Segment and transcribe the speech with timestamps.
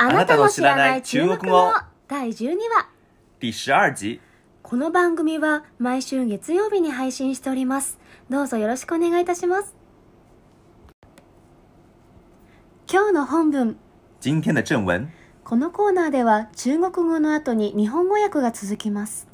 [0.00, 1.72] あなたの知らない中国語。
[2.06, 2.88] 第12話。
[3.40, 4.20] 第十二集。
[4.62, 7.98] この番組は毎週月曜日に配信しております。
[8.30, 9.74] どうぞよろしくお願いいたします。
[12.88, 13.76] 今日の本文。
[14.20, 15.08] 今天的正文，
[15.42, 19.26] このコーナーでは中国語の後に日本語訳が続きます。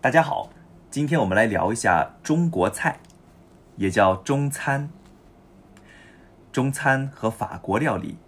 [0.00, 0.50] 大家好，
[0.90, 2.96] 今天我们来聊一下中国菜，
[3.76, 4.88] 也叫中餐。
[6.50, 8.18] 中餐和法国料理、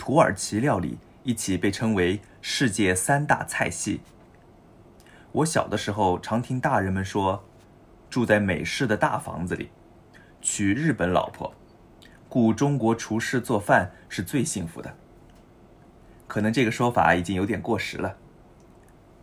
[0.00, 4.00] 土耳其料理一起被称为世界三大菜系。
[5.30, 7.44] 我小的时候常听大人们说，
[8.08, 9.68] 住在美式的大房子里，
[10.40, 11.52] 娶日本老婆，
[12.30, 14.96] 雇中国厨师做饭是最幸福的。
[16.26, 18.16] 可能这个说法已经有点过时了，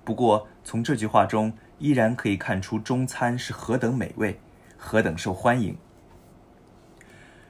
[0.04, 4.40] 不过从这句话中依然可以看出中餐是何等美味，
[4.78, 5.76] 何等受欢迎。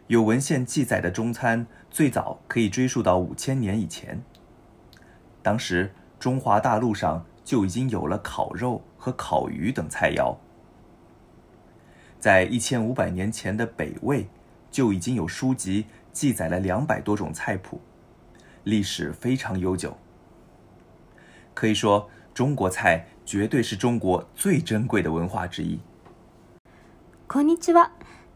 [0.08, 4.23] 有文献记载的中餐最早可以追溯到五千年以前，
[5.43, 10.37] 当时中华大陆上就已经有了烤肉和烤鱼等菜肴。
[12.19, 14.29] 在一千五百年前的北魏，
[14.71, 17.81] 就已经有书籍记载了两百多种菜谱，
[18.65, 19.97] 历史非常悠久。
[21.53, 25.81] 可以说，中国菜绝对是中国最珍贵的文化之一。
[27.29, 27.91] こんにちは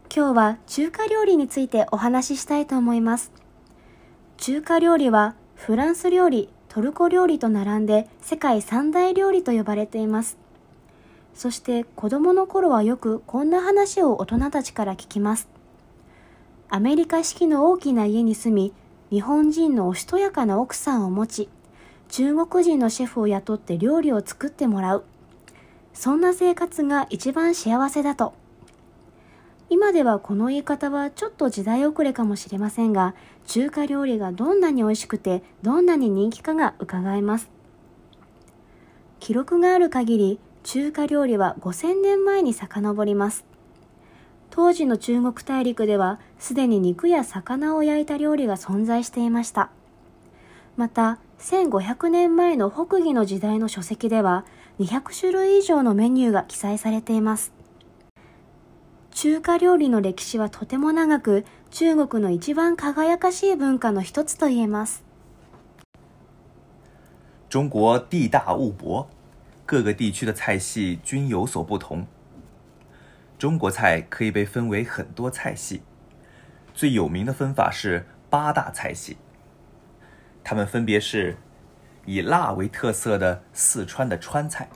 [0.09, 3.31] 今日は中華料理についてお話ししたいと思います
[4.42, 10.36] 中華料理はフランス料理トルコ料理と並んで世界三大料理と呼ばれています。
[11.32, 15.48] そして子供の頃はよくこんな話を大人たちから聞きます。
[16.68, 18.72] アメリカ式の大きな家に住み
[19.16, 21.48] 日本人のおしとやかな奥さんを持ち
[22.08, 25.04] 中国人のシェフを雇って料理を作ってもらう。
[25.94, 28.34] そんな生活が一番幸せだと。
[29.72, 33.14] 今ではこの言い方はちょっと時代遅れかもしれませんが
[33.46, 37.50] 中華料理がどんなに美味しくてどんなに人気かが伺えます。
[39.20, 43.44] 記録がある限り中華料理は5000年前に遡ります。
[44.50, 49.70] 当時の中国大陸ではすでに肉や魚を焼いた料理が存在していました。
[50.76, 54.44] また1500年前の北魏の時代の書籍では
[54.78, 57.52] 200種類以上のメニューが記載されています。
[59.12, 65.04] 中華料理の歴史はとても長く中国の一番輝かしい文化の一つと言えます
[67.50, 69.06] 中国地大物博，
[69.66, 72.06] 各个地区的菜系均有所不同。
[73.38, 75.82] 中国菜可以被分为很多菜系，
[76.72, 79.18] 最有名的分法是八大菜系。
[80.42, 81.36] 它们分别是
[82.06, 84.70] 以辣为特色的四川的川菜，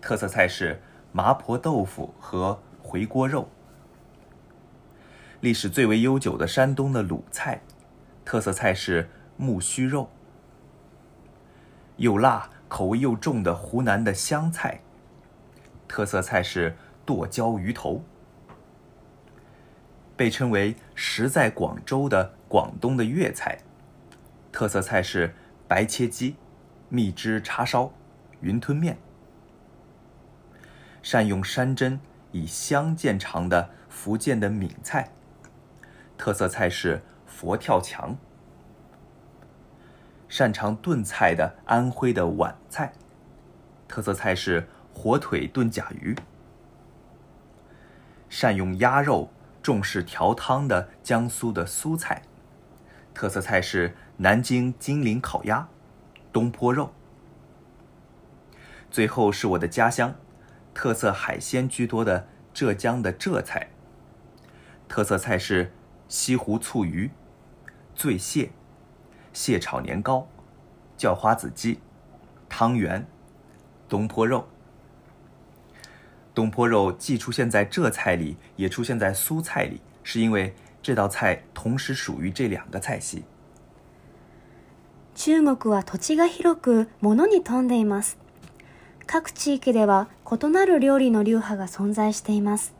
[0.00, 0.80] 特色菜是
[1.12, 3.48] 麻婆豆腐和回锅肉；
[5.40, 7.58] 历史最为悠久的山东的鲁菜，
[8.22, 9.08] 特色菜是
[9.38, 10.10] 木须肉；
[11.96, 14.78] 又辣、口味又重的湖南的湘菜，
[15.88, 16.76] 特色菜是
[17.06, 18.02] 剁椒鱼头；
[20.14, 23.56] 被称为“食在广州”的广东的粤菜，
[24.52, 25.34] 特色菜是
[25.66, 26.36] 白切鸡、
[26.90, 27.90] 蜜汁叉烧、
[28.42, 28.98] 云吞面。
[31.00, 31.98] 善用山珍
[32.32, 35.10] 以香见长的福建的闽菜，
[36.18, 38.16] 特色菜是佛跳墙；
[40.28, 42.92] 擅长炖菜的安徽的皖菜，
[43.86, 46.14] 特色菜是火腿炖甲鱼；
[48.28, 49.30] 善用鸭肉、
[49.62, 52.22] 重视调汤的江苏的苏菜，
[53.12, 55.68] 特色菜是南京金陵烤鸭、
[56.32, 56.92] 东坡肉。
[58.90, 60.14] 最后是我的家乡。
[60.73, 63.69] 特色海鲜居多的浙江的浙菜，
[64.87, 65.71] 特色菜是
[66.07, 67.11] 西湖醋鱼、
[67.95, 68.51] 醉蟹、
[69.33, 70.27] 蟹炒年糕、
[70.95, 71.79] 叫花子鸡、
[72.47, 73.05] 汤圆、
[73.89, 74.47] 东坡肉。
[76.33, 80.53] 东坡肉既出现在浙菜里，也出现在苏菜里，是因为
[80.83, 83.23] 这道菜同时属于这两个菜系。
[85.15, 88.19] 中国は土地が広く物に富んでいます
[89.06, 92.74] 各地域では異なる料理の流派が存在しています。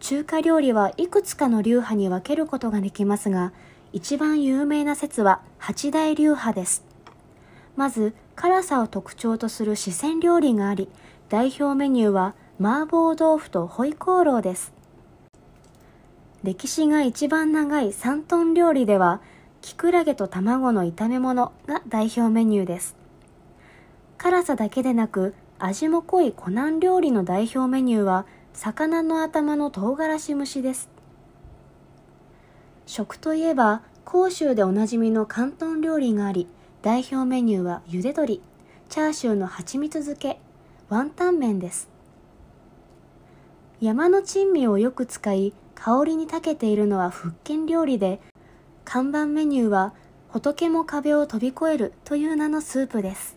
[0.00, 3.52] 中華料理はいくつかの流派に分けることができますが
[3.92, 6.84] 一番有名な説は八大流派です。
[7.76, 10.88] まず辛さを特徴とする四川料理があり
[11.28, 14.72] 代表メニューは麻婆豆腐とホイコーローです。
[16.42, 19.22] 歴史が一番長い山東料理では
[19.62, 23.03] キクラゲと卵の炒め物が代表メニューです。
[24.18, 30.88] 辛さだけでなく味も濃い湖南料理の代表メニューは魚の頭の唐辛子蒸しです
[32.86, 36.46] 食といえば広州でおなじみの広東料理があり、
[36.82, 38.40] 代表メニューは茹で鶏、
[38.88, 40.38] チャーシューの蜂蜜漬け、
[40.88, 41.88] ワンタン麺です。
[43.80, 48.20] 山の珍味をよく使い、香りに長けているのは福建料理で、
[48.84, 49.94] 看板メニューは
[50.28, 53.36] 仏も壁を飛び越えるという名のスープです。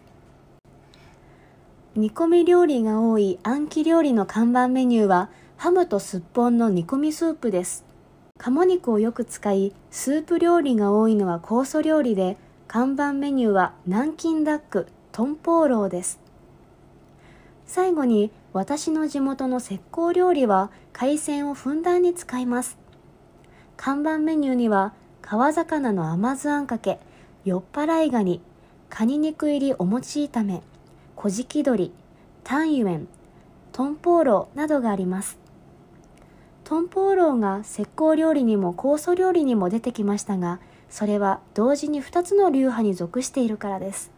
[1.97, 7.85] 煮込み料理が多い暗記料理の看板メニューはハムとすっぽんの煮込みスープです。
[8.37, 16.19] 鴨肉をよく使い、スープ料理が多いのは酵素料理で、看板メニューは南京ダック、トンポーローです。
[17.65, 22.77] 最後に私の地元の石膏料理は海鮮をふんだんに使います。
[23.75, 26.99] 看板メニューには川魚の甘酢あんかけ、
[27.43, 28.39] 酔っ払いガニ、
[28.87, 30.61] カニ肉入りお餅炒め、
[31.19, 31.91] 小じき鶏、
[32.43, 33.07] タンユエン、
[33.71, 35.39] トンポーローなどがあります。
[36.63, 40.59] トンポーローが石膏料理にも酵素料理にも出てきましたが、
[40.91, 44.11] それは同時に2つの流派に属しているからです。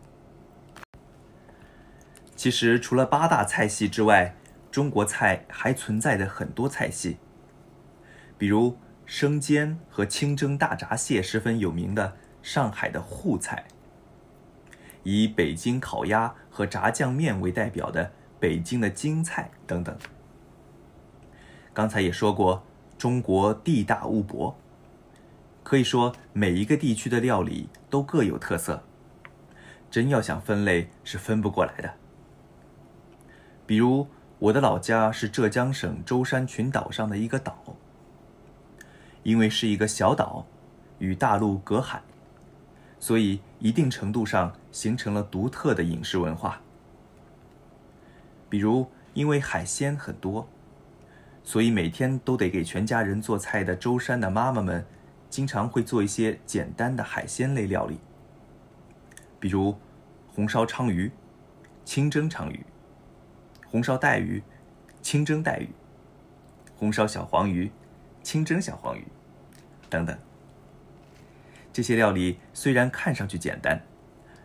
[2.36, 4.34] 其实除了八大菜系之外，
[4.70, 7.16] 中国菜还存在着很多菜系，
[8.38, 8.76] 比如
[9.06, 13.68] 生煎和清蒸大闸蟹十分有名的上海的沪菜，
[15.04, 19.98] 以北京烤鸭和炸酱面为代表的北京的京菜等等。
[21.74, 22.62] 刚才也说过，
[22.98, 24.54] 中国地大物博，
[25.64, 28.84] 可以说每一个地区的料理都各有特色，
[29.90, 31.94] 真要想分类是分不过来的。
[33.66, 34.06] 比如
[34.40, 37.78] 我的老家是浙江省舟山群岛上的一个岛，
[39.24, 40.46] 因为是一个小岛，
[40.98, 42.02] 与大陆隔海，
[43.00, 46.62] 所以一定程度上形成了独特的饮食文化。
[48.50, 50.48] 比如因为海鲜很多，
[51.44, 54.86] 所以每天都得给全家人做菜的舟山的妈妈们，
[55.30, 58.00] 经常会做一些简单的海鲜类料理，
[59.40, 59.76] 比如
[60.28, 61.12] 红烧鲳鱼、
[61.86, 62.66] 清蒸鲳鱼。
[63.72, 64.42] 红烧带鱼、
[65.00, 65.70] 清蒸带鱼、
[66.76, 67.72] 红烧小黄鱼、
[68.24, 69.06] 清蒸小黄鱼
[69.92, 70.18] 等等。
[71.79, 73.81] 这些料理虽然看上去简单，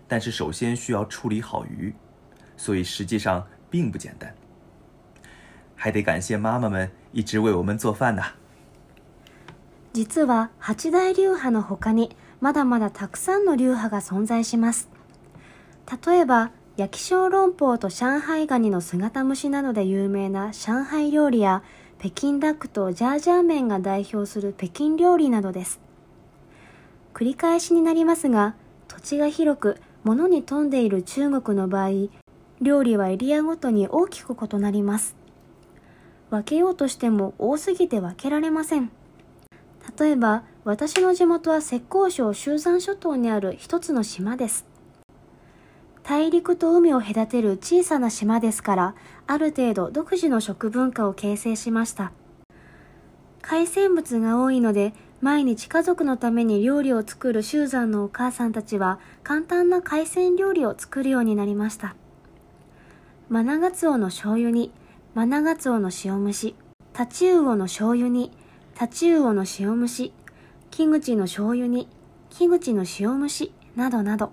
[0.07, 1.93] 但是首先需要处理好鱼，
[2.57, 4.33] 所以实际上并不简单。
[5.75, 8.33] 还得感谢妈妈们一直为我们做饭呐。
[9.93, 14.89] 実は八大流派の他にまだまだたくさんの流派が存在します。
[16.05, 21.63] 例えば、焼き小籠包と上海ガニの姿蒸しなどで有名な上海料理や
[21.99, 25.81] 北京ダックとジャージャー麺が代表する北京料理などです。
[27.14, 28.56] 繰り返しになりますが、
[28.88, 32.08] 土地が広く物に富んでいる中国の場合、
[32.60, 35.14] 料理はエリアごとに大きく異なります。
[36.30, 38.90] 分けようとしても多すぎて分けられません。
[39.98, 44.66] 例えば、私の地元は浙江省舟山諸島にある一つの島です。
[46.02, 48.94] 大陸と海を隔てる小さな島ですから、
[49.28, 52.12] ある程度独自の食文化を形成しました。
[53.40, 61.94] 海鮮物が多いので、毎日家族のために料理を作る舟山のお母さんたちは、簡単な海鮮料理を作るようになりました。
[63.28, 64.70] マナガツオの醤油煮、
[65.14, 66.54] マナガツオの塩蒸し、
[66.92, 68.30] タチウオの醤油煮、
[68.74, 70.12] タチウオの塩蒸し、
[70.70, 71.88] キグチの醤油煮、
[72.28, 74.32] キグチの塩蒸し、などなど。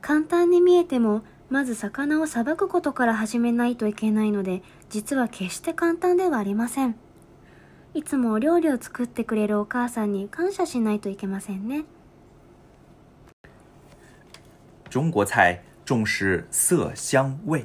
[0.00, 6.94] 簡単に見えても、まず魚をさばくことから始めないといけないので、実は決して簡単ではありません。
[7.94, 11.84] いつもお料理を作ってくれるお母さんに感謝しないといけませんね。
[14.90, 17.64] 中国菜重视色香味，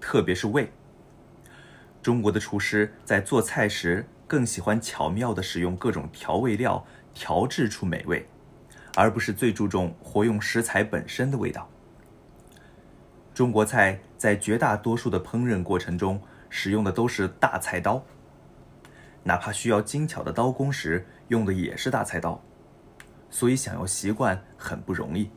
[0.00, 0.70] 特别是味。
[2.02, 8.26] 中国的厨师在做菜时更喜欢巧妙地使用各种调味料，调制出美味，
[8.96, 11.68] 而不是最注重活用食材本身的味道。
[13.34, 18.02] 中国菜在绝大多数的烹饪过程中使用的都是大菜刀，
[19.24, 22.40] 哪怕需要精巧的刀工时用的也是大菜刀，
[23.30, 25.30] 所以想要习惯很不容易。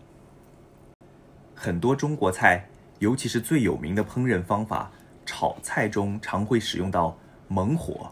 [1.54, 2.68] 很多中国菜，
[3.00, 4.92] 尤其是最有名的烹饪方法，
[5.26, 7.16] 炒菜中常会使用到
[7.48, 8.12] 猛火，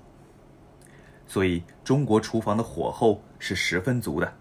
[1.28, 4.34] 所以中国厨房的火候是十分足的。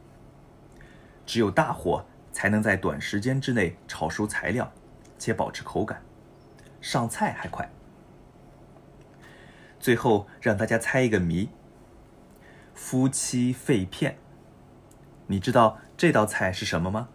[1.24, 4.70] 只有大火才能在短时间之内炒熟材料，
[5.18, 6.02] 且保持口感，
[6.80, 7.68] 上菜还快。
[9.82, 11.48] 最后让大家猜一个谜：
[12.72, 14.16] 夫妻肺片，
[15.26, 17.08] 你知道这道菜是什么吗？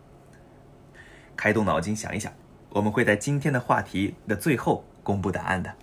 [1.37, 2.33] 开动脑筋想一想，
[2.71, 5.75] 我们会在今天的话题的最后公布答案的。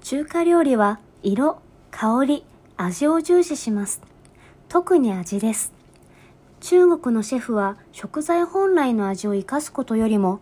[0.00, 2.44] 中華料理は色、香り、
[2.76, 4.00] 味を重視します。
[4.68, 5.72] 特に味です。
[6.58, 10.40] 中国のシェフは食材本来の味を生かすことよりも、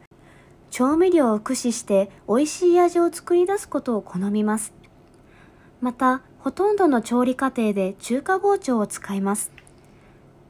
[0.71, 4.73] 調味料を駆使して美味しい味を作り出すことを好みます。
[5.81, 9.53] また、ほとんどの調理過程で中華包丁を使います。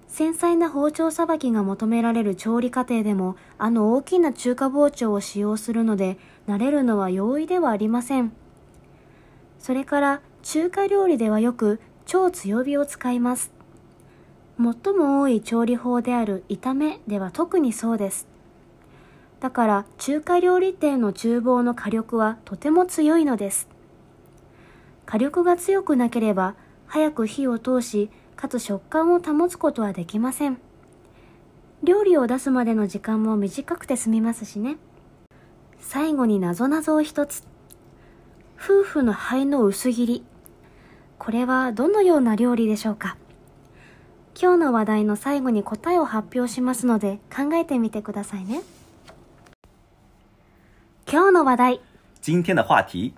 [0.07, 8.33] 繊細な包丁さばきが求められる調理過程でも、あの大きな中華包丁を使用するので、慣れるのは容易ではありません。
[9.59, 13.53] それから、中華料理ではよく超強火を使います。
[14.57, 18.27] 最も多い調理法である炒めでは特にそうです。
[19.41, 23.69] だから中華料理店の厨房の火力はとても強いのです。
[25.07, 26.55] 火力が強くなければ
[26.87, 30.59] 早く火を通し、かつ食感を保つことはできません。
[31.83, 34.79] 料理を出すまでの時間も短くて済みますしね。
[35.79, 37.45] 最後に謎々を一つ。
[38.61, 40.25] 夫婦の肺の薄切り。
[41.19, 43.17] これはどのような料理でしょうか
[44.41, 48.63] 今日の話題の最後に答えを発表しますので考えてみてくださいね。
[51.11, 51.81] 今日の話題。
[52.23, 53.15] 今天的話題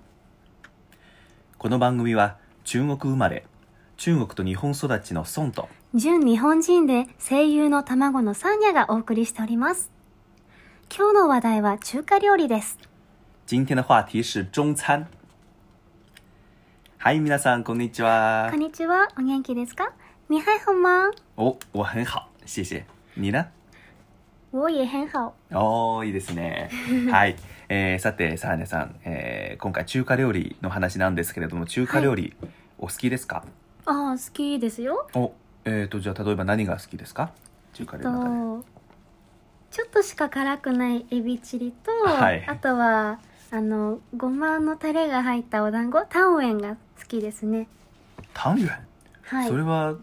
[1.59, 3.45] この番組は中国生まれ
[3.97, 9.91] 中国と日本育ちの孫と純日本人で声優の卵のサーニャがお送りしております。
[10.97, 12.79] 今日の話題は中華料理です。
[13.47, 15.09] 今天的話題是中餐
[16.99, 19.09] はい皆さんこんにちはこんにちは。
[19.19, 19.91] お元気ですか？
[20.29, 23.47] 你还好吗お我很好谢谢你呢
[24.53, 25.35] 我也很好。
[25.51, 26.71] おーいいですね
[27.11, 27.37] はい、
[27.73, 32.35] えー、さてサーネさん、えー、今回中華料理の話なんですけれども中華料理、
[32.79, 33.45] お好きですか？
[33.87, 35.09] ああ、好きですよ。
[35.15, 35.33] お
[35.65, 37.31] えーとじゃあ例えば何が好きですか？
[37.73, 38.65] 中華料理の中で。
[38.65, 38.69] と、
[39.71, 42.45] ちょっとしか辛くないエビチリと、はい。
[42.45, 43.21] あとは、
[43.53, 47.69] あの、ごまのタレが入ったお団子、タンウェンが好きですね。
[48.35, 48.71] タンユン、
[49.23, 49.49] はい。
[49.49, 49.95] それは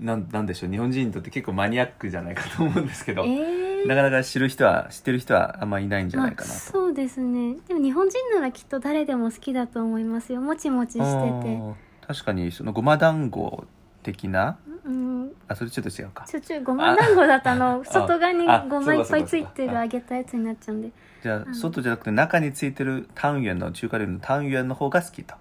[0.00, 0.70] なんなんでしょう？
[0.70, 6.72] 日本人にとって結構マニアックじゃないかと思うんですけど、えー、なかなか知る人は知ってる人はあんまいないんじゃないかなまあと。
[6.72, 7.56] そうですね。
[7.68, 10.40] でも日本人ならきっと誰でも好きだと思いますよ。
[10.40, 11.02] もちもちして
[11.42, 11.60] て。
[12.06, 13.64] 確かにそのごま団子
[14.02, 14.58] 的な？
[14.84, 16.24] うん、あそれちょっと違うか。
[16.28, 20.90] ちょちょごま団子だとあのあ外側にあごまいっぱいついてる揚げたやつになっちゃうんで。
[21.22, 25.34] じゃあ、うん外じゃなくて中についてるタンユンの中華料理のタンユンの方が好きと。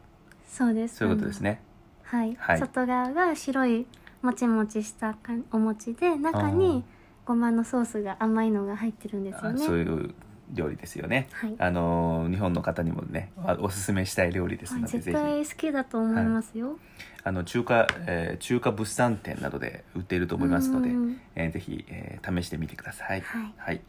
[0.48, 0.96] そうです。
[0.96, 1.62] そういうことですね。
[2.04, 2.60] はい、はい。
[2.60, 3.86] 外側が白い
[4.24, 6.84] もちもちしたかお餅で中に
[7.26, 10.14] ごまのソースが甘いのが入ってるんですよあねそういう
[10.54, 11.28] 料理ですよね。
[11.32, 16.78] はい、あのー日本の方にもねあおすすめしたい料理ですはいので、絶対好きだと思いますよ、
[17.24, 21.20] あの中華、えー中華物産展などで売っていると思いますので、うん。
[21.36, 23.22] えーぜひ、えー試してみてください。
[23.58, 23.82] はい。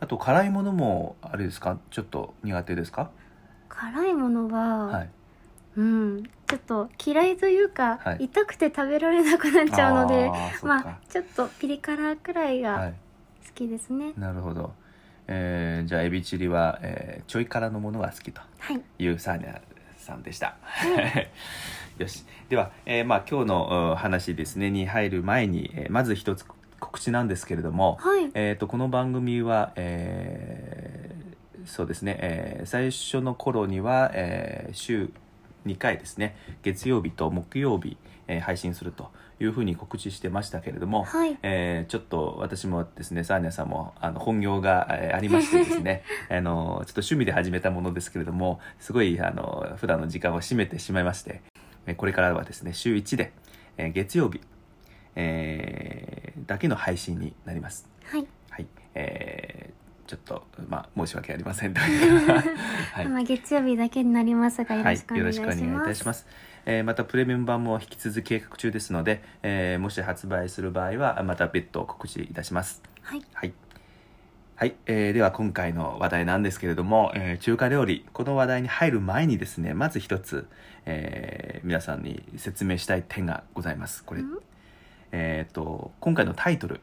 [0.00, 1.78] あと辛いものもあれですか？
[1.90, 3.10] ちょっと苦手ですか？
[3.68, 5.10] 辛いものは、はい
[5.80, 5.84] う
[6.18, 6.24] ん。
[6.46, 8.24] ちょっと嫌いというか、はい。
[8.24, 10.28] 痛くて食べられなくなっちゃうので
[10.62, 12.94] まあちょっとピリ辛くらいがはい。
[13.46, 14.12] 好きですね。
[14.16, 14.72] なるほど、
[15.28, 18.80] えーじゃあエビチリは、えーちょい辛のものが好きとはい。
[18.98, 19.60] いうサーニャ
[19.96, 20.56] さんでした。
[21.98, 22.24] よし。
[22.48, 26.44] では、えーまあ今日のうん話ですね、に入る前に、えーまず一つ
[26.80, 28.30] 告知なんですけれども、はい。
[28.34, 31.20] えっ、と、この番組は、えー
[31.66, 35.10] そうですね、えー最初の頃には、えー週
[35.66, 37.96] 2回ですね、月曜日と木曜日、
[38.28, 41.38] えー配信するというふうに告知してましたけれども、はい。
[41.42, 51.42] えーちょっと私もですねサーニャさんもあの本業が、えーありましてですね あのちょっと趣味で始めたものですけれどもすごいあの普段の時間を占めてしまいまして
[51.86, 53.32] えーこれからはですね週1で、
[53.76, 54.40] えー月曜日、
[55.16, 57.88] えーだけの配信になります。
[58.04, 58.26] はい。
[58.50, 58.66] はい。
[58.94, 59.79] えー
[60.10, 65.46] ちょっとまあ申し訳ありません はいまあ月曜日だけになりますがよろしくお願いします。
[65.50, 66.26] ろしくお願いいたします。
[66.66, 72.82] えーまたプレミアム版も引き続き計画中ですので、えーもし発売する場合はまた別途告知いたします。
[73.02, 73.22] はい。
[73.32, 73.52] はい。
[74.56, 80.48] はい、えーでは今回の話題なんですけれども、えー中華料理、この話題に入る前にですね、まず一つ、
[80.86, 84.02] えー皆さんに説明したい点がございます。
[84.02, 84.38] これ、うん
[85.12, 86.80] えっ、と、今回のタイトル、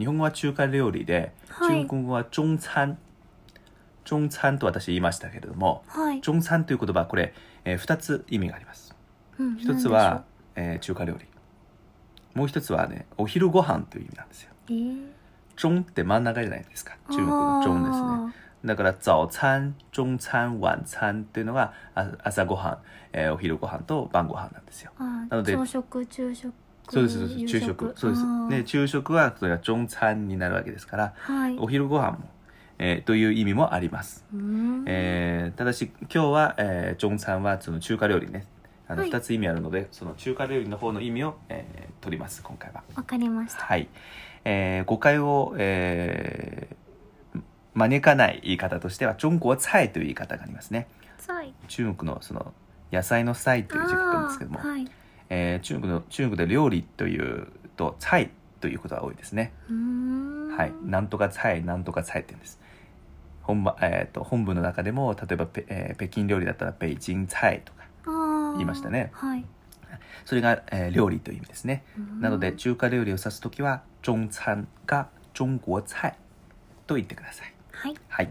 [0.00, 1.82] 日本語は中華料理で、はい。
[1.82, 2.98] 中国語は中餐。
[4.04, 6.20] 中餐と私言いましたけれども、はい。
[6.22, 8.96] 中餐という言葉これ、え2つ意味があります。
[9.38, 10.24] うん一つは、
[10.56, 11.26] えー中華料理。
[12.34, 14.50] もう一つはねお昼ご飯という意味なんですよ。
[14.68, 15.06] えー、
[15.56, 16.96] 中って真ん中じゃないですか。
[17.10, 18.40] 中国の中ですね。
[18.64, 22.78] だから早餐中餐晚餐っていうのがあ朝ごはん、
[23.12, 24.92] えーお昼ご飯と晩ご飯なんですよ。
[24.98, 26.52] なので朝食中食
[26.90, 27.46] そうですそうです。
[27.46, 27.92] 昼食。
[27.96, 28.22] そうです。
[28.50, 31.56] で中食はそれが中餐になるわけですからはい。
[31.58, 32.18] お昼ご飯も、
[32.78, 34.24] えーという意味もあります。
[34.86, 38.44] えーただし今日は、えー、中餐はその中華料理ね。
[38.88, 39.10] あのはい。
[39.10, 42.82] 2つ意味あるので、その中華料理の方の意味を、えー取ります今回は。
[42.96, 43.62] わかりました。
[43.62, 43.88] はい、
[44.44, 46.76] えー誤解を、えー
[47.72, 50.88] 招かない言い方としては中国菜という言い方がありますね。
[51.28, 51.54] はい。
[51.68, 52.52] 中国のその
[52.92, 54.90] 野菜の菜という字を書くんですけども、はい。
[55.30, 59.52] えー中国の中国で料理というと菜ということが多いですね。
[60.56, 62.60] はい、なんとか菜なんとか菜って言うんです。
[63.42, 69.44] 本場えー、と本部の中でも例えばペ、えー北京料理だったら北京菜とか言いましたねはい。
[70.24, 71.84] それが、えー料理という意味ですね。
[71.96, 76.14] うんなので中華料理を指すときは中餐が中国菜
[76.86, 77.54] と言ってください。
[77.72, 77.94] はい。
[78.08, 78.30] はい。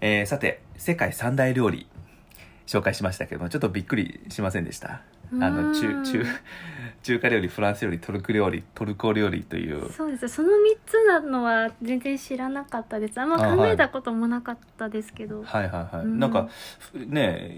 [0.00, 1.86] えーさて世界三大料理
[2.66, 5.02] 紹介しましたけどもちょっとびっくりしませんでした？
[5.40, 6.04] あの中うん。
[6.04, 6.24] 中
[7.02, 9.90] 中華料理フランス料理トルコ料理トルコ料理という。
[9.90, 10.28] そうです。
[10.28, 10.52] その3
[10.86, 13.20] つなのは全然知らなかったです。
[13.20, 16.18] あんま考えたこともなかったですけど、はいはいはい、うん。
[16.18, 16.48] なんか
[16.92, 17.56] ふね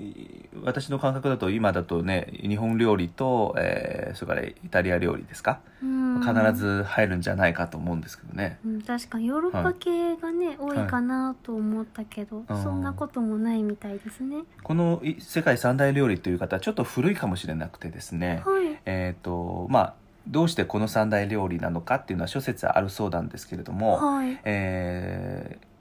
[0.63, 5.74] 私の感覚だと今だとね日本料理と、えーそれからイタリア料理ですか、うん
[6.21, 8.59] 必ず入るんじゃないかと思うんですけどね。
[8.65, 14.45] うん、確かにヨーロッパ系がね、多いかなと思ったけど、うんそんなこともないみたいですね。
[14.63, 18.79] このい世界三大料理という方はちょっと古いかもしれなくてですね、はい。
[18.87, 19.95] えっ、とまあ
[20.27, 24.39] どうしてこの三大料理なのかっていうのは諸説あるそうなんですけれども、はい。
[24.45, 25.75] えー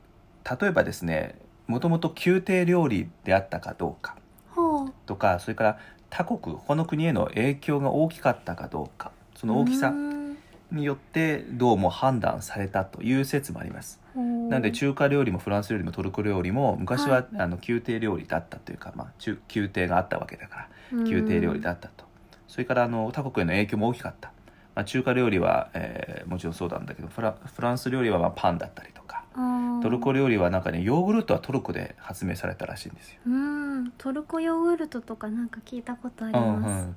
[0.44, 1.36] 例えばですね
[1.68, 4.18] もともと宮廷料理であったかどうか
[4.56, 5.80] はあとかそれから
[6.10, 9.12] 他国この国への影響が大きかったかどうか
[9.44, 10.38] その大きさうん。
[10.72, 14.00] によってどうも判断されたという説もあります。
[14.16, 17.26] なので中華料理もフランス料理もトルコ料理も昔は、はい。
[17.38, 22.06] あの宮廷料理だったというか、まあ、中宮廷があったわけだから宮廷料理だったと。
[22.48, 24.32] それからあの他国への影響も大きかった、
[24.76, 33.20] まあ、中華料理は、えーもちろんそうなんだけどフラフランス料理はまあパンだったりとかうんトルコ料理はなんかねヨーグルトはトルコで発明されたらしいんですよ。
[33.28, 33.92] うん。
[33.98, 36.88] トルコヨーグルトとかなんか聞いたことありうんうます、ん。
[36.88, 36.96] もう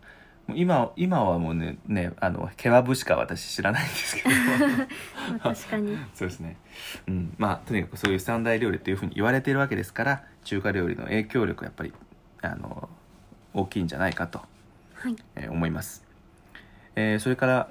[0.54, 4.30] 今今はもうねねあのケバブしか私知らないんですけど。
[4.30, 4.36] ま
[5.50, 5.96] あ確かに。
[6.14, 6.56] そうですね、
[7.08, 11.92] うん、まあとにかくそういう三大料理というふうに言われているわけですから中華料理の影響力はやっぱり
[12.42, 12.88] あの
[13.54, 14.40] 大きいんじゃないかと、
[14.94, 15.16] はい。
[15.34, 16.04] えー思います、
[16.94, 17.68] えーそれから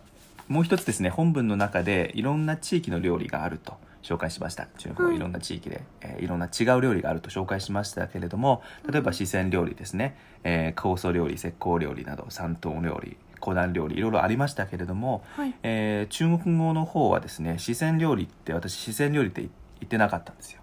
[0.48, 4.68] もう一つですね本文の中でいろんな地域の料理があると紹介しました。
[4.78, 15.54] 中国はいいろんな地域で、えーいろんな違う料理があると紹介しましたけれども例えば四川料理ですね、えー、酵素料理石膏料理など山東料理湖南料理いろいろありましたけれども、はい。
[15.64, 19.50] えー中国語の方はですね四川料理って私四川料理って言
[19.84, 20.62] ってなかったんですよ。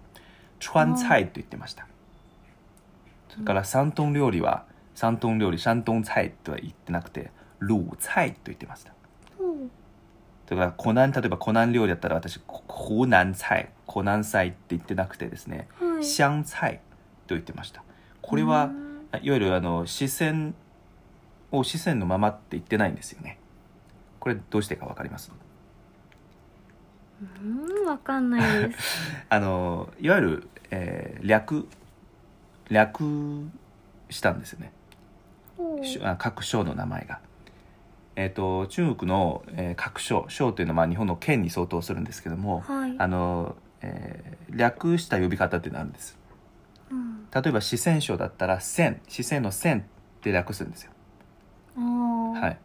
[0.59, 1.85] 川菜と言ってました。
[3.29, 8.92] それから山東料理は山東料理山東菜とは言ってなくて鲁菜と言ってました
[10.53, 15.89] それから湖南例えば湖南料理だったら私こ湖南菜湖南菜って言ってなくてですねはい。
[16.03, 16.75] 湘菜
[17.27, 17.83] と言ってました。
[18.21, 18.93] これはうん。
[19.21, 20.53] いわゆるあの四川
[21.51, 23.39] を四川のままって言ってないんですよね。
[24.19, 25.31] これどうしてかわかります？
[27.41, 28.77] うんわかんないです。
[29.29, 31.67] あのいわゆる、えー略
[32.69, 33.03] 略
[34.09, 34.71] したんですよね。
[36.17, 37.19] 各省の名前が。
[38.15, 42.95] えー、と中国の、えー各省省というのはまあ日本の県に相当するんですけども、はい。
[42.97, 46.17] あのえー略した呼び方っていうのがあるんです。
[46.91, 47.27] うん。
[47.31, 49.79] 例えば四川省だったら「千」四川の「千」
[50.19, 50.91] って略するんですよ、
[51.75, 52.57] はい。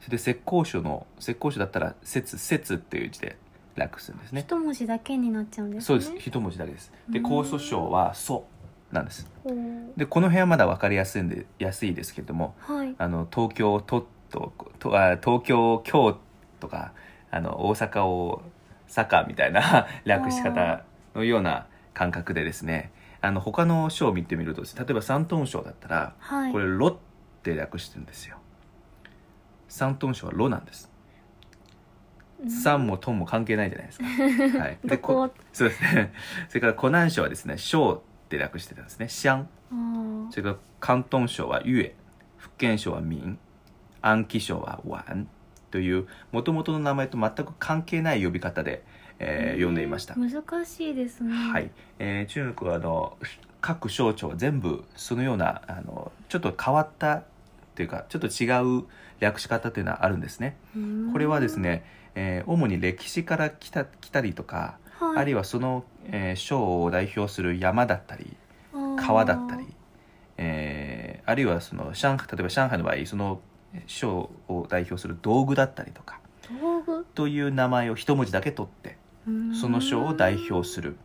[0.00, 3.36] それで浙江省の浙江省だったら「節」「節」っていう字で
[3.74, 4.42] 略するんですね。
[4.42, 5.84] 一文字だけになっちゃうんですね。
[5.84, 6.28] そうです。
[6.28, 6.92] 一文字だけです。
[7.08, 7.26] でうん。
[7.26, 8.46] 江蘇省は「蘇」
[8.92, 9.28] なんです。
[9.96, 12.94] でこの辺はまだ分かりやすいんで安いですけれどもはい。
[12.96, 16.18] あの東京都ととあ東京京
[16.60, 16.92] とか
[17.30, 18.42] あの大阪を
[18.86, 20.82] 坂みたいな 略し方
[21.14, 26.52] のような感覚でですねあの他の省を見てみると例えば山東省だったらはい。
[26.52, 26.96] これ「ロ」っ
[27.42, 28.38] て略してるんですよ。
[29.68, 30.90] 山東省は「ロ」なんです。
[30.92, 30.98] うん
[32.48, 34.04] 山も東も関係ないじゃないですか、
[34.60, 35.28] はい、 でどこ？
[35.52, 36.12] そうですね。
[36.48, 37.94] それから湖南省はですね「省」
[38.26, 40.30] って略してたんですね「湘」あー。
[40.30, 41.92] それから広東省は粤
[42.36, 43.36] 福建省は闽
[44.02, 45.26] 安徽省は皖
[45.70, 48.82] というもともとの名前と全く関係ない呼び方で、
[49.18, 51.32] えー呼んでいました、難しいですね。
[51.34, 53.16] はい、えー中国はあの
[53.60, 57.24] 各省庁は全部そのようなあのちょっと変わった
[57.74, 58.84] というかちょっと違う
[59.20, 60.56] 略し方というのはあるんですね。
[60.76, 61.12] うん。
[61.12, 61.84] これはですね、
[62.14, 65.16] えー主に歴史から来た来たりとか、はい。
[65.18, 68.36] あるいはその、えー省を代表する山だったり
[68.96, 69.66] 川だったり、
[70.36, 73.40] えーあるいはその上海例えば上海の場合その
[73.86, 76.20] 省を代表する道具だったりとか
[76.60, 77.06] 道具？
[77.14, 79.54] という名前を一文字だけ取ってうん。
[79.54, 80.96] その省を代表する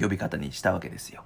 [0.00, 1.22] 呼び方にしたわけですよ。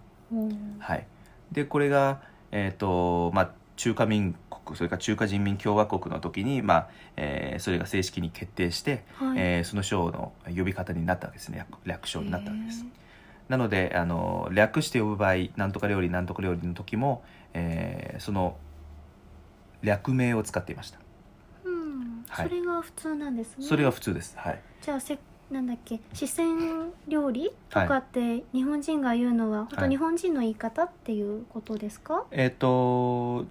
[0.80, 1.06] はい、
[1.52, 2.20] でこれが、
[2.50, 9.38] えーとまあ、中華民国それから中華人民共和国の時に、まあえーそれが正式に決定して、はい。
[9.38, 11.58] えーその賞の呼び方になったわけですね。
[11.58, 12.84] 略略称になったわけです。
[13.48, 17.22] なのであの略して呼ぶ場合なんとか料理なんとか料理の時も、
[17.54, 18.56] えーその
[19.82, 20.98] 略名を使っていました。
[21.64, 22.48] うん、はい。
[22.48, 23.64] それが普通なんですね。
[23.64, 24.36] それが普通です。
[24.38, 24.60] はい。
[24.80, 25.18] じゃあせ
[25.50, 26.00] なんだっけ？
[26.12, 33.44] 四川料理とかって日本人が言うのは、本当日本人の言い方っていうことですか、えっ、と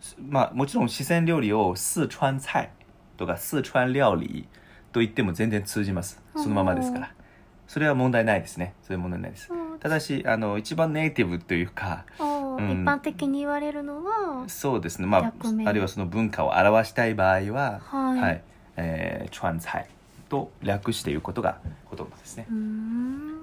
[0.00, 2.70] すまあもちろん四川料理を四川菜
[3.16, 4.48] とか四川料理
[4.90, 6.20] と言っても全然通じます。
[6.34, 7.14] そのままですから。
[7.68, 8.74] それは問題ないですね。
[8.82, 9.52] そういう問題ないです。
[9.52, 9.78] うん。
[9.78, 12.29] ただしあの一番ネイティブというかあ
[12.68, 15.06] 一般的に言われるのはそうですね。
[15.06, 15.32] まあ
[15.66, 18.42] あるいはその文化を表したい場合ははい。
[18.76, 19.86] えー、川菜
[20.28, 22.46] と略して言うことがほとんどですね。
[22.50, 23.40] うーん。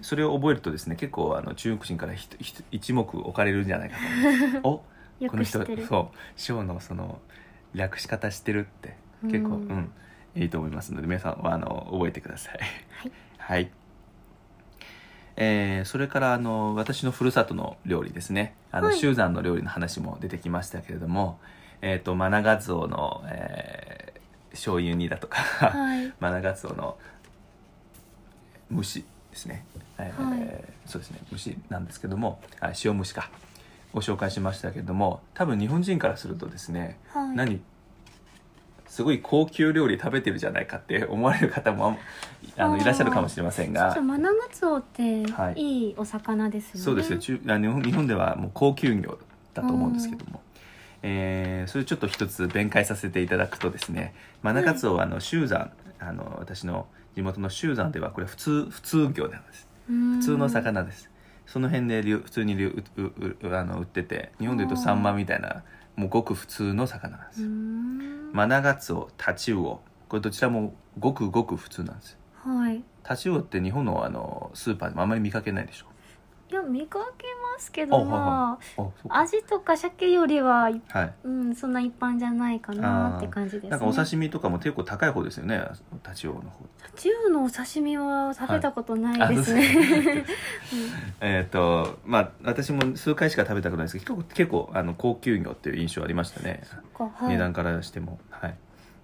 [0.00, 4.82] それを覚えるとですね結構あの中国人からひとひと一目置かれるんじゃないかと思う。
[5.20, 5.24] お？
[5.24, 5.86] よこの人く知ってる。
[5.86, 6.16] そう。
[6.36, 7.20] シのその
[7.74, 8.96] 略し方知ってるって。
[9.22, 9.92] 結構ううんん、
[10.36, 12.58] いいと思いますので皆さんはあの覚えてください。
[12.90, 13.12] はい。
[13.38, 13.70] はい
[15.40, 18.54] えーそれからあの私のふるさとの料理ですね。
[18.72, 18.96] あの、はい。
[18.98, 21.38] シューザンの料理の話も出てきましたけれども
[21.80, 24.18] えっ、とマナガツオの、えー
[24.50, 26.12] 醤油煮だとか、はい。
[26.18, 26.96] マナガツオの
[28.74, 29.64] 蒸しですね、
[29.98, 30.64] えーはい。
[30.86, 31.20] そうですね。
[31.30, 33.30] 蒸しなんですけどもあ塩蒸しか。
[33.92, 37.36] ご紹介しましたけれども多分日本人からするとですね、はい。
[37.36, 37.60] 何
[38.88, 41.98] すごい高級料理食べてるじゃないかって思われる方も
[42.56, 43.94] あのいらっしゃるかもしれませんが。
[44.00, 47.18] マナガツオってはいいいお魚ですよね、そうですよ。
[47.18, 49.18] 中あ日本日本ではもう高級魚
[49.54, 50.40] だと思うんですけども、
[51.02, 54.14] えーそれちょっと一つ弁解させていただくとですね。
[54.42, 55.70] マナガツオはあのシューザン
[56.00, 59.68] あの私の地元のシューザンではこれ普通普通魚なんです。
[59.86, 61.10] 普普通の魚です。
[61.46, 65.62] その辺で流普通に流うううあの売ってて日本でいうとサンマみたいな
[65.98, 67.48] もうごく普通の魚なんですよ。
[68.32, 69.80] マナガツオタチウオ。
[70.08, 72.18] これどちらもごくごく普通なんですよ。
[72.34, 72.84] はい。
[73.02, 75.86] タチウオって日本のあのスーパーでもあまり見かけないでしょ
[76.50, 78.58] いや見かけますけどま
[79.10, 81.14] 味とか鮭よりははい。
[81.24, 83.70] うんそんな一般じゃないかなって感じですね。
[83.70, 85.62] なんかお刺身とかも結構高い方ですよね
[86.02, 86.64] タチウオの方。
[86.82, 89.36] タチウオのお刺身は食べたことないはい。
[89.36, 89.62] ですあそう
[90.04, 90.24] でね、
[91.20, 96.62] えっとまあ私も数回しか食べたことないですけど結構あの高級魚っていう印象ありましたね。
[96.98, 98.18] うんはい、値段からしても。
[98.30, 98.54] はい。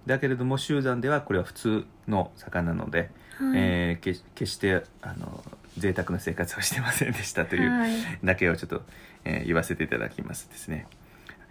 [0.07, 3.09] だけれども集団ではこれは普通の魚なので、はい。
[3.55, 5.43] えーけ決してあの
[5.77, 7.91] 贅沢な生活をしてませんでしたというはい。
[8.23, 8.81] だけをちょっと、
[9.23, 10.87] えー言わせていただきますですね。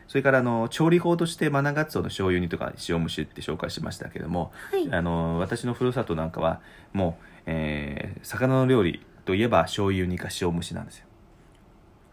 [0.07, 4.89] それからあの調理法としてマナガツオの醤油煮とか塩蒸しって紹介しましたけども、はい。
[4.93, 6.61] あの私のふるさとなんかは
[6.93, 11.07] もう、えー魚の料理といえば醤油煮か塩蒸しなんですよ。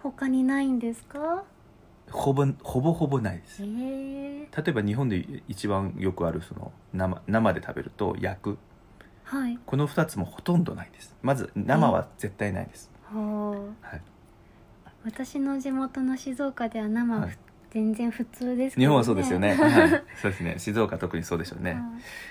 [0.02, 1.44] 他にないんですか？
[2.10, 3.64] ほぼほぼほぼないです。
[3.64, 8.58] ええ例えば日本で一番よくあるその生生で食べると焼く
[9.24, 9.60] はい。
[9.66, 11.16] この2つもほとんどないです。
[11.22, 14.02] まず生は絶対ないです、はい、
[15.04, 17.38] 私の地元の静岡では生ははい。
[17.72, 19.90] 全然普通ですけど、日本はそうですよね、 はい、
[20.22, 20.56] そうですね。
[20.58, 21.82] 静岡特にそうでしょうね、はい。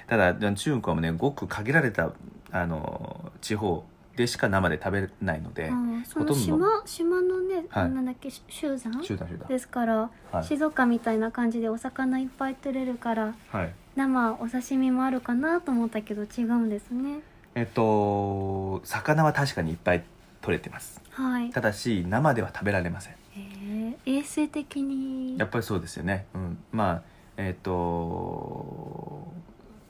[0.06, 2.12] ただ中国はもうねごく限られた
[2.52, 3.86] あの地方
[4.20, 5.70] でしか生で食べないので
[6.14, 6.34] ほとんど。
[6.34, 7.90] 島島のね、はい。
[7.90, 9.48] なんだっけし集山集団集団。
[9.48, 10.44] ですから、はい。
[10.44, 13.72] 静岡みたいな感じでお魚いっぱい取れるからはい。
[13.96, 17.20] 生お刺身もあるかなと思ったけど違うんですね。
[17.54, 20.04] えっと魚は確かにいっぱい
[20.42, 21.00] 取れてます。
[21.10, 21.50] はい。
[21.50, 23.14] ただし生では食べられません。
[23.36, 25.38] えー、衛生的に。
[25.38, 27.02] やっぱりそうですよね、うん、まあ
[27.36, 29.32] えっ、と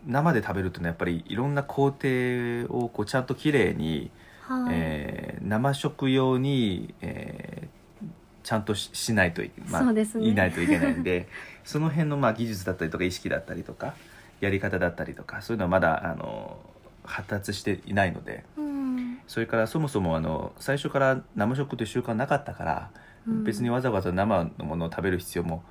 [0.06, 2.08] 生で食べるとねやっぱりいろんな工程
[2.68, 4.10] をこうちゃんときれいに、
[4.50, 7.80] はい、えー生食用に、えー
[8.42, 10.02] ちゃんとししないとい,、まあね。
[10.20, 11.28] いないといけないんで
[11.62, 13.94] その辺のまあ技術だったりとか意識だったりとか
[14.40, 16.58] やり方だったりとかそういうのはまだあの
[17.04, 19.20] 発達していないのでうん。
[19.26, 22.90] それからそもそもあの最初から生食という習慣なかったから、
[23.28, 23.44] うん。
[23.44, 25.62] 別にわざわざ生のものを食べる必要も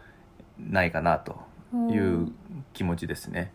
[0.58, 1.44] ないかなと
[1.92, 2.32] いう
[2.74, 3.52] 気持ちですね。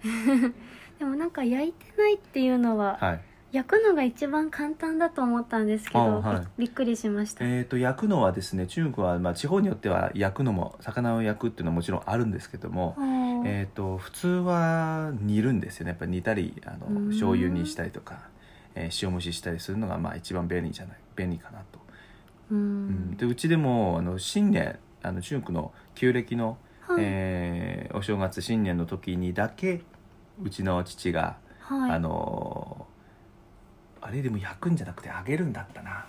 [0.99, 3.21] でもなんか焼いてないっていうのは、はい
[3.55, 6.41] 焼くのが一番簡単だと思ったんですけど、あはい。
[6.59, 15.91] びびっくりしました、えー、と焼くのはですね中国は、まあ、地方によっては焼くのも魚を焼くっていうのはもちろんあるんですけども、はあえー、と普通は煮るんですよね。
[15.91, 17.09] やっぱり煮たりあのうん。
[17.11, 18.29] 醤油にしたりとか、
[18.75, 21.79] えー塩蒸ししたりするのがまあ一番便利じゃない便利かなと、
[22.51, 22.89] ううん。
[22.89, 29.83] ん、でうちでもあの新年あの中国の旧暦の、はい、えーお正月新年の時にだけ
[30.43, 31.91] うちの父が、はい。
[31.93, 32.89] あの
[34.07, 36.05] あれでも焼くんじゃなくて揚げるんだったな。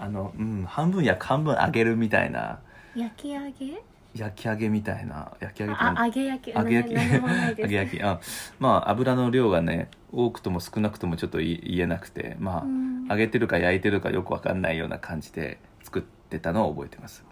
[0.00, 2.58] あの、うん、半分焼く半分揚げるみたいな。
[2.96, 3.80] 焼き揚げ？
[4.14, 5.32] 焼き揚げみたいな。
[5.38, 6.54] 焼き揚げあ揚げ焼き。
[6.54, 6.92] 揚げ焼き。
[6.92, 8.02] 揚げ焼き。
[8.02, 8.18] あ
[8.58, 13.06] まあ油の量がね多くとも少なくともちょっとい言えなくてまあ、うん。
[13.08, 17.24] 揚げてるか焼いてるかよくわかんないような感じで作ってたのを覚えてます。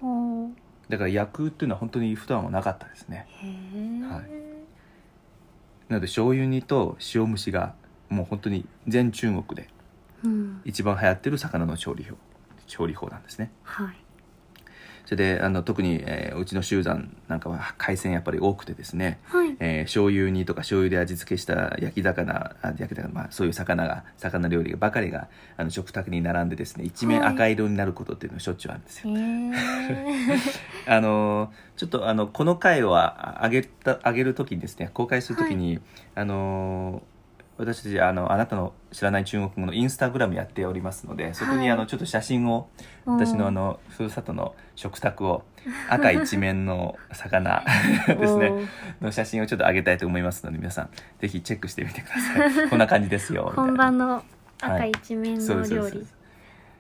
[0.89, 3.27] だから焼くっていうのは本当に普段はなかったですね。
[3.29, 4.23] へえ、はい。
[5.89, 7.75] なので醤油煮と塩蒸しが
[8.13, 9.69] もう本当に全中国で
[10.25, 10.61] うん。
[10.65, 12.17] 一番流行ってる魚の調理法
[12.67, 13.51] 調理法なんですね。
[13.65, 13.97] はい。
[15.05, 19.57] それであの特に、えーうちの集団なんかは海鮮やっぱり多くてですね、はい。
[19.59, 27.33] えー醤油煮とか醤油で味付けした焼き魚あ焼き魚、まあ、そういう魚が魚料理ばかりがあの食卓に並んでですね一面はい。
[27.35, 29.53] 赤色になることっていうのがしょっちゅうあるんですよ、へえ
[30.87, 35.81] あのーちょっとあのこの回はあ上げた上げる時にですね公開する時に、
[36.15, 37.12] あのー
[37.59, 42.69] 私たちあのあなたの知らない中国語のインスタグラムやっておりますのでそこにはいあのちょっと写真を
[43.05, 45.43] 私のあのふるさとの食卓を
[45.89, 47.63] 赤一面の魚
[48.09, 48.53] ですね
[49.01, 52.69] の写真をちょっと上げたいと思いますので皆さんぜひチェックしてみてください。
[52.71, 54.23] こんな感じですよ本場のは
[54.61, 56.07] 赤い一面の料理。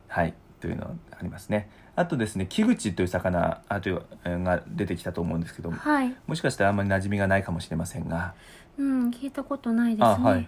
[0.08, 0.35] はい。
[0.61, 1.68] というのありますね。
[1.94, 6.14] あとですね木口という魚あというえーが出てきたと思うんですけどもはい。
[6.26, 8.35] もしかしたらあんまり馴染みがないかもしれませんが
[8.78, 10.06] うん聞いたことないですね。
[10.06, 10.46] あはいはい、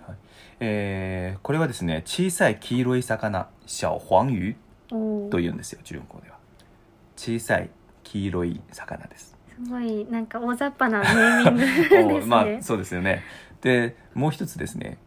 [0.60, 4.56] えーこれはですね小さい黄色い魚小黄
[4.88, 6.38] 魚というんですよ中国語では。
[7.16, 7.70] 小さい
[8.02, 9.36] 黄色い魚です。
[9.48, 13.22] すごいなんか大雑把なネーミングですね、 おまあそうですよね。
[13.60, 14.98] でもう一つですね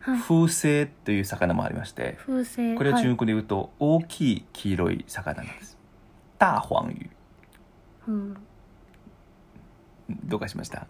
[0.00, 0.18] はい。
[0.18, 5.78] 風星という魚もありまして風船これは中い国語で言うと大きい黄色い魚なんです。
[6.38, 7.10] 大黄魚
[8.08, 8.36] うん、
[10.08, 10.86] どうかしました？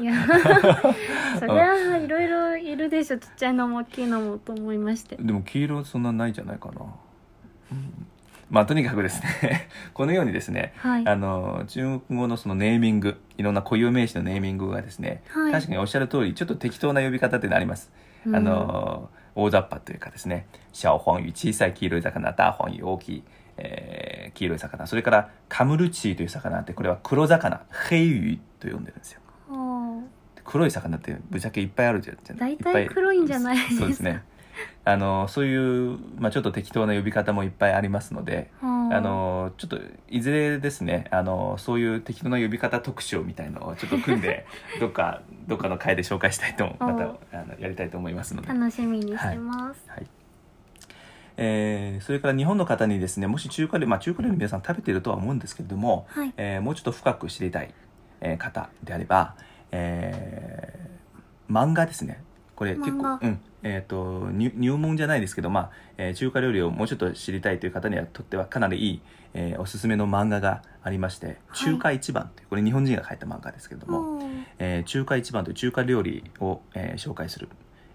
[0.00, 0.14] いや
[1.38, 5.16] それはいろいろいるでしょちっちゃいのも大きいのもと思いまして。
[5.16, 6.82] でも黄色そんなないじゃないかな、
[7.72, 8.06] うん。
[8.50, 11.08] まあとにかくですね このようにですねはい。
[11.08, 15.52] あの中国語のそのネーミングいろんな固有名詞のネーミングがですね、はい。
[15.52, 17.90] 確かにおっしゃる通りちょっと適当な呼び方っていうのあります、
[18.26, 18.36] うん。
[18.36, 23.24] あの大雑把というかですね小黄魚小さい黄色い魚大黄魚大きい、
[23.60, 24.86] えー黄色い魚。
[24.86, 27.62] それからカムルチーという魚ってこれは黒魚。
[27.70, 29.20] 黑魚と呼んでるんですよ。
[30.44, 32.18] 黒い魚ってぶっちゃけいっぱいあるじゃん。
[32.24, 33.80] じゃ大っぱ体黒いんじゃないですか。
[33.80, 34.22] そうですね。
[34.84, 44.46] あのそういう、まあ、ちょっと適当な呼び方もいっぱいありますのではああのちょっといずれですねあのそういう適当な呼び方特集みたいのをちょっと組んで
[44.80, 50.06] どっかどっかの回で紹介したいとまたおあのやりたいと思いますので、楽しみにしてます、はい
[51.36, 56.32] えーそれから日本の方にですねもし中華料理、まあ、中華料理皆さん食べているとは思うんですけれども、はい。
[56.36, 57.72] えーもうちょっと深く知りたい、
[58.20, 59.36] えー方であれば、
[59.72, 60.90] えー
[61.52, 62.22] 漫画ですね。
[62.54, 63.40] これ結構うん。
[63.62, 69.02] えー、と入入門じゃないですけど、まあえー中華料理をもうちょっと知りたいという方にはとってはかなりいい、
[69.34, 71.58] えーおすすめの漫画がありまして「はい。
[71.58, 74.22] 中華一番」というこれ日本人が書いた漫画ですけれども、
[74.58, 77.48] えー中華一番という中華料理を、えー紹介する、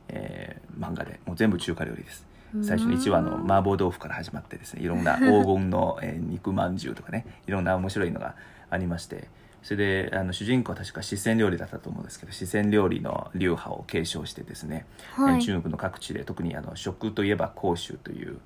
[0.09, 2.27] えー漫画でもう全部中華料理です
[2.63, 8.35] 最初の1話の麻婆豆腐から始まってですねいろんな 黄金の、えー肉まんじゅうとかねいろんな面白いのが
[8.69, 9.27] ありまして
[9.63, 15.33] それであの主人公は確か四川料理だったと思うんですけど四川料理の流派を継承してですね、はい。
[15.35, 18.37] えー中国の各地で特にあの食といえば広州という、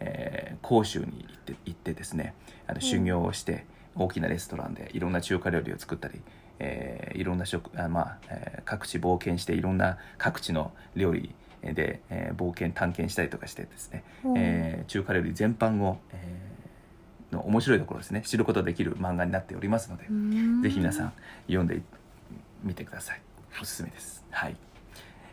[0.00, 2.34] えー広州に行って行ってですね
[2.66, 6.20] あの修行をして大きなレストランでいろんな中華料理を作ったり、
[6.58, 11.34] えーいろんな食あ、まあえー各地冒険していろんな各地の料理
[11.74, 20.04] で、えー冒険探検したりとかしてですね、おーえー中華料理全般を、えーの面白いところですね知ることができる漫画になっておりますので、
[20.62, 21.12] ぜひ皆さん
[21.48, 21.82] 読んで
[22.62, 23.20] みてください。
[23.60, 24.24] おすすめです。
[24.30, 24.56] はい、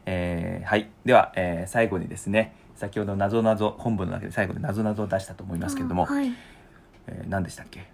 [0.08, 0.90] えーはい。
[1.06, 6.32] では、えー最後にですね先ほどなぞなぞ本文の中で最後になぞなぞを出したと思いますけれども、あはい、
[7.08, 7.86] えー何でしたっけ？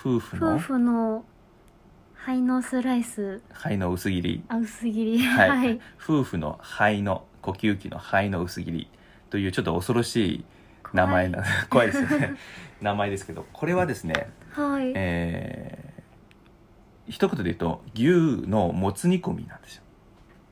[0.00, 0.54] 夫婦の？
[0.54, 1.24] 夫婦の
[2.14, 3.40] 肺のスライス。
[3.52, 4.44] 肺の薄切り。
[4.48, 5.18] あ薄切り。
[5.18, 5.80] はい、はい。
[6.00, 8.90] 夫婦の肺の呼吸器の肺の薄切り
[9.30, 10.44] というちょっと恐ろしい
[10.92, 11.86] 名前な怖い。
[11.92, 12.34] ですよね。
[12.80, 15.88] 名前ですけどこれはですね、はい、えー
[17.08, 19.82] 一言で言うと牛のもつ煮込みなんですよ。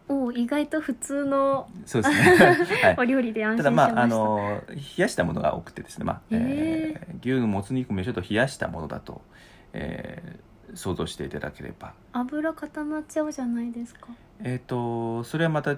[0.08, 2.36] お意外と普通のそうですね、
[2.82, 2.96] はい。
[2.98, 3.92] お料理で安た心しました。
[3.92, 9.20] だまああの冷やしたものが多くてですね、まあえー牛のもつ煮込みをちょっと冷やしたものだと、
[9.72, 11.94] えー想像していただければ。
[12.12, 14.08] 油固まっちゃうじゃないですか。
[14.40, 15.76] えっ、とそれはまた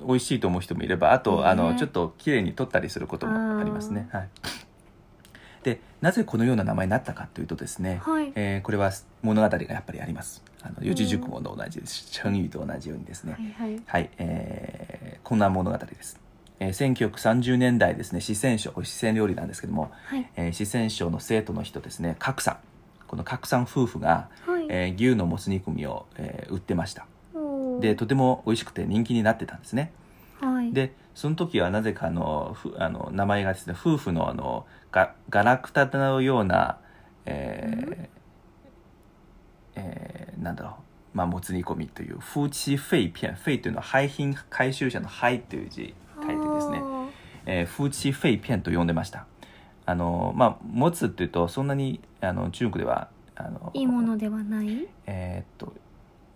[0.00, 4.08] 美味しいと思う人もいればあと、ねあのちょっと綺麗に取ったりすることもありますね。
[4.12, 4.28] はい、
[5.62, 8.90] でなぜこのような名前になったかというとですね、はいえーこれは
[9.22, 10.42] 物語がやっぱりあります。
[10.62, 12.06] あの四字熟語と同じです。
[12.10, 13.32] 成語と同じようにですね。
[13.32, 16.20] はいはいはい、えーこんな物語です。
[16.60, 22.56] えー1930年代ですね四川省これ四川料理なんですけども、はいえー四川省の生徒の人ですね格さん
[23.06, 24.66] この拡散夫婦が、はい。
[24.68, 27.06] えー牛のもつ煮込みを、えー売ってました
[27.80, 29.92] でとても美味しくて人気になってたんですね。
[30.40, 30.72] はい。
[30.72, 36.78] でその時はなぜかあのふあの名前がですね夫婦のあのガガラクタのような、
[37.26, 38.08] えー
[39.76, 40.74] えーなんだろう。
[41.16, 47.06] まあ、もつ煮込みという夫妻肺片肺というのは廃品回収者の廃という字書いてですね、あ
[47.46, 49.26] えー、夫妻肺片と呼んでました。
[49.86, 54.88] あのまあもつっていうとそんなにあの中国ではあのーいいものではない？
[55.06, 55.72] えーっと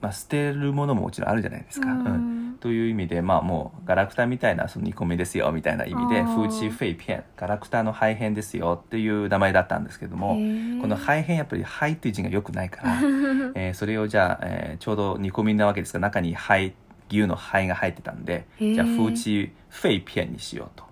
[0.01, 2.55] まあ捨てるものももちろんあるじゃないですか、ううん。
[2.55, 2.59] ん。
[2.61, 6.35] という意味でまあもうガラクタみたいなその煮込みですよみたいな意味であー。
[6.37, 10.35] 風地フェイペンガラクタの肺片ですよっていう名前だったんですけども
[10.81, 12.95] この肺片やっぱり肺っていう字が良くないから、
[13.55, 16.75] えーそれをじゃあ、えーちょうど煮込みなわけですが中に肺
[17.11, 20.85] 牛の肺が入ってたんでじゃあ風地フェイペンにしようと。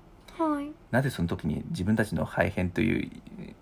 [0.44, 0.66] はい。
[0.90, 3.10] なぜその時に自分たちの肺片という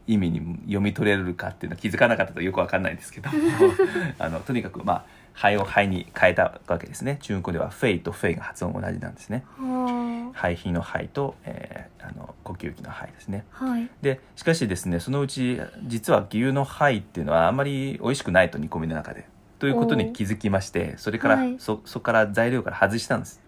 [0.06, 3.30] 意味に読み取れるかっていうのは気づかなかったとよくわかんないんですけど
[4.18, 5.04] あのとにかくまあ
[5.34, 7.18] 肺を肺に変えたわけですね。
[7.20, 9.44] 中国語ではフェイとフェイが発音同じなんですね。
[9.58, 13.46] は肺皮の肺と、えーあの呼吸器の肺ですね。
[13.58, 13.64] あ。
[13.64, 13.88] はい。
[14.02, 19.26] でしかしですねそのうち実は牛の肺っていうのはあんまり美味しくないと煮込みの中で。
[19.58, 21.56] ということに気づきましてそれから、はい。
[21.58, 23.40] そそこから材料から外したんです。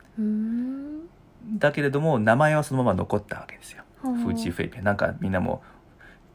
[1.58, 3.84] だけれども名前はそのまま残ったわけですよ。
[4.02, 4.14] はあ。
[4.14, 5.62] フーチーフェイペンなんかみんなも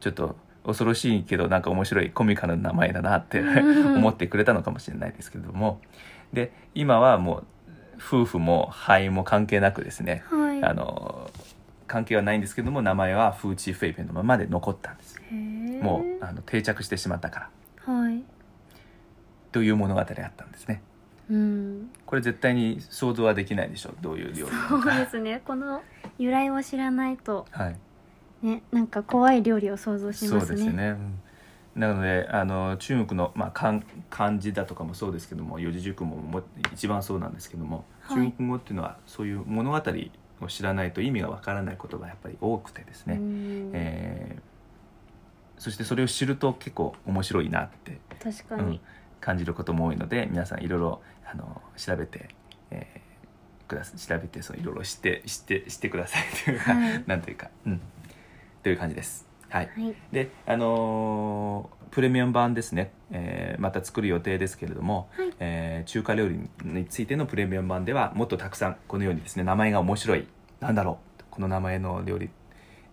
[0.00, 3.96] ちょっと恐ろしいけどなんか面白いコミカルな名前だなってうん。
[3.98, 5.80] 思ってくれたのかもしれないですけれども。
[6.32, 7.44] で今はもう
[7.98, 10.64] 夫婦も肺も関係なくですねはい。
[10.64, 11.30] あの
[11.86, 15.20] 関係はないんですけども名前はフーチーフェイペンのままで残ったんです。
[15.82, 17.50] もうあの定着してしまったか
[17.86, 17.92] ら。
[17.94, 18.22] はい。
[19.50, 20.80] という物語があったんですね。
[21.30, 21.90] うん。
[22.06, 25.42] これ絶対に想像はできないでしょどういう料理そうかですね。
[25.44, 25.82] この
[26.18, 27.46] 由来を知らないと。
[27.50, 27.76] はい
[28.42, 30.56] ね、なんか怖い料理を想像しそうますね。
[30.56, 31.22] ですよね、うん
[31.74, 36.42] なのであの中国の、まあ、漢漢字だとかもそうですけども四字熟語もも
[36.74, 38.26] 一番そうなんですけども、はい。
[38.26, 39.80] 中国語っていうのはそういう物語
[40.42, 43.70] を知らないと意味がわからない言葉がやっぱり多くてですね、うん。
[43.72, 44.42] えー
[45.58, 48.80] そしてそれを知ると結構面白いなって、うん確かに。
[49.20, 52.28] 感じることも多いので皆さんいろいろあの調べて、
[52.70, 57.04] えーくださ調べてそういろいろ知って知って知ってくださいというか、はい。
[57.06, 57.80] なんというか、うん、
[58.62, 59.26] という感じです。
[59.48, 59.94] はいはい。
[60.12, 70.26] であのープレミアム版ですね、えーまた作る予定ですけれども、はいえー中華料理についてのプレミアム版ではもっとたくさんこのようにですね名前が面白い
[70.60, 72.30] なんだろうこの名前の料理、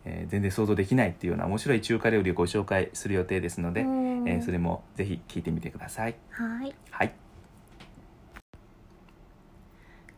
[0.03, 3.86] えー全然想像できないっていうような面白い中華料理をご紹介する予定ですので、
[4.27, 6.75] えそれもぜひ聞いてみてくださいはい。
[6.91, 7.13] はい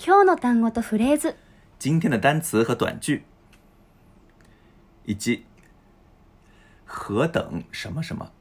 [0.04, 1.36] 今日の単語とフレーズ。
[1.78, 3.22] 今天的单词和短句
[5.06, 5.46] 一。
[6.86, 7.64] 何等？
[7.72, 8.32] 什么什么？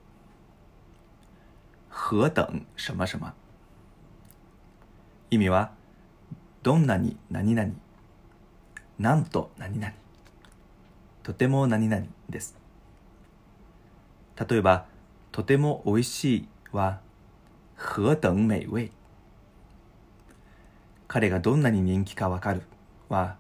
[1.89, 2.65] 何等？
[2.77, 3.35] 什么什么？
[5.31, 5.73] 意味は？
[6.63, 7.17] どんなに？
[7.31, 7.73] 何々？
[8.99, 9.51] なんと？
[9.57, 9.95] 何々？
[11.23, 12.57] とても何々です。
[14.37, 14.87] 例えば
[15.33, 17.01] とても美味しいは
[17.77, 18.35] 何等？
[18.35, 18.93] 美味。
[21.09, 22.63] 彼がどんなに人気かわかる
[23.09, 23.37] は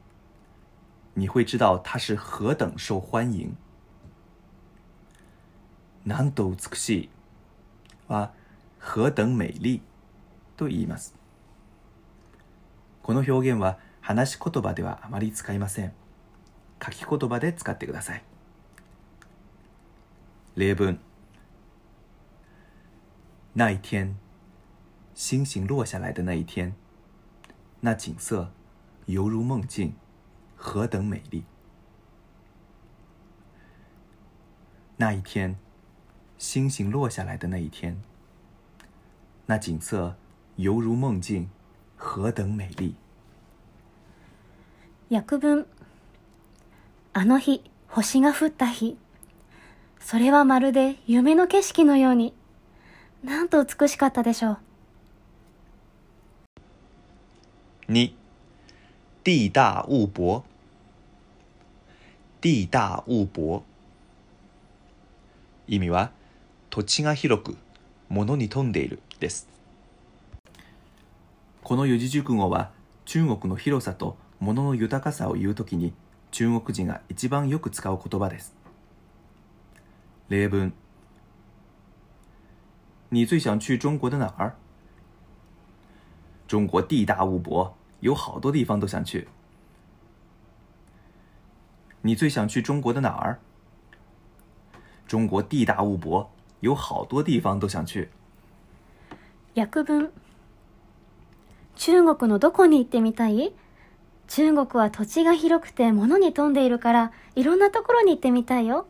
[1.15, 3.57] 你会知道他是何等受欢迎。
[6.05, 7.09] なんと美しい
[8.09, 8.33] は
[8.79, 9.81] 何等美麗
[10.57, 11.15] と言います。
[13.03, 15.93] この表現は話し言葉ではあまり使いません。
[16.83, 18.23] 書き言葉で使ってください。
[20.57, 20.99] 例文。
[23.53, 24.17] 那一天
[25.15, 26.75] 星星落下来的那一天。
[27.81, 28.53] 那景色
[29.07, 29.95] 犹如梦境。
[30.60, 31.44] 何等美丽
[34.98, 35.56] 那一天
[36.38, 38.02] 星星落下来的那一天
[39.46, 40.16] 那景色
[40.56, 41.50] 犹如梦境
[41.96, 42.96] 何等美麗
[45.10, 45.68] 訳文。
[47.14, 48.98] あの日、星が降った日。
[50.00, 52.34] それはまるで夢の景色のように。
[53.24, 54.58] なんと美しかったでしょう。
[57.88, 58.16] 二
[59.24, 60.44] 地大物博
[62.41, 63.63] 地大物博。
[65.67, 66.11] 意味は
[66.71, 67.57] 土地が広く
[68.09, 69.47] 物に富んでいるです。
[71.63, 72.71] この四字熟語は
[73.05, 75.93] 中国の広さと物の豊かさを言うときに
[76.31, 78.55] 中国人が一番よく使う言葉です。
[80.31, 80.73] 例文
[83.11, 84.55] 你最想去中国的哪儿
[86.49, 89.29] 中国地大物博，有好多地方都想去。
[92.03, 93.39] 你最想去中国的哪儿？
[95.07, 96.31] 中国地大物博，
[96.61, 98.09] 有好多地方都想去。
[99.55, 100.11] 訳文
[101.77, 103.53] 中国のどこに行ってみたい？
[104.29, 108.87] 中国は土地が広くて物に富んでいるからいろんなところに行ってみたいよ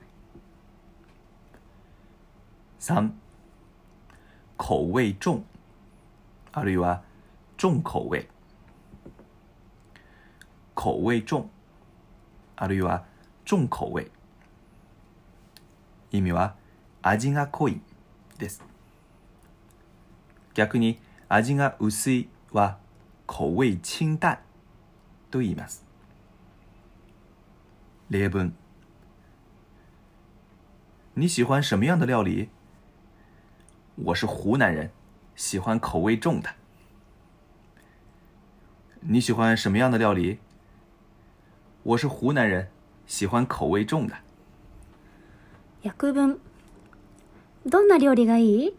[2.79, 3.15] 三、
[4.59, 5.43] 口味重、
[6.53, 7.03] あるいは
[7.57, 8.29] 重口味。
[10.75, 11.49] 口味重、
[12.61, 13.07] あるいは
[13.47, 14.11] 重口味。
[16.13, 16.57] 意味は
[17.01, 17.81] 味が濃い
[18.39, 18.63] です。
[20.53, 21.01] 逆に
[21.31, 22.77] 味が薄いは
[23.27, 24.41] 口味清淡
[25.31, 25.87] と言います。
[28.11, 28.55] 例文
[31.15, 32.51] 你喜欢什么样的料理？
[33.97, 34.91] 我是湖南人，
[35.35, 36.51] 喜欢口味重的。
[39.01, 40.41] 你喜欢什么样的料理？
[41.83, 42.68] 我是湖南人，
[43.07, 44.14] 喜欢口味重的。
[45.83, 46.39] 訳文
[47.64, 48.76] どんな料理がいい？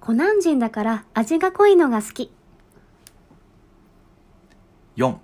[0.00, 2.30] 湖南人だから味が濃いのが好き
[4.94, 5.18] 用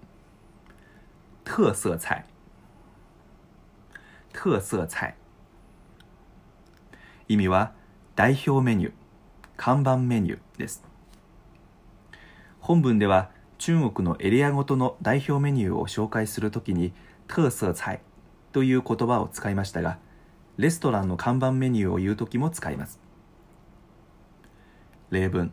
[1.45, 2.25] 特色菜，
[4.33, 5.15] 特色菜。
[7.29, 7.75] 意味は
[8.17, 8.93] 代表メニュー、
[9.59, 10.83] 看板メニューです。
[12.61, 16.95] 本文では中国のエリアごとの代表メニューを紹介するときに
[17.31, 18.01] 特色菜
[18.51, 19.99] という言葉を使いましたが、
[20.57, 22.99] レストランの看板メニューを言うときも使います。
[25.11, 25.53] 例文。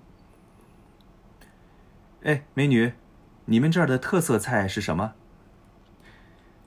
[2.24, 2.94] 哎，美女，
[3.46, 5.14] 你们这儿的特色菜是什么？